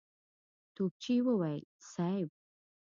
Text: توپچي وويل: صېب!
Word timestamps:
توپچي 0.75 1.15
وويل: 1.25 1.63
صېب! 1.91 2.27